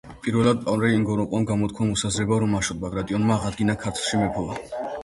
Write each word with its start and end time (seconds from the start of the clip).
პირველად 0.27 0.63
პავლე 0.69 0.89
ინგოროყვამ 0.99 1.45
გამოთქვა 1.51 1.87
მოსაზრება, 1.91 2.41
რომ 2.45 2.59
აშოტ 2.63 2.83
ბაგრატიონმა 2.87 3.39
აღადგინა 3.41 3.79
ქართლში 3.87 4.25
მეფობა. 4.25 4.63